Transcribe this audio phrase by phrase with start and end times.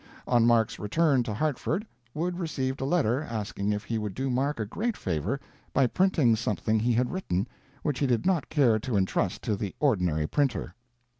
[0.27, 4.59] On Mark's return to Hartford, Wood received a letter asking if he would do Mark
[4.59, 5.39] a great favor
[5.73, 7.47] by printing something he had written,
[7.83, 10.73] which he did not care to entrust to the ordinary printer.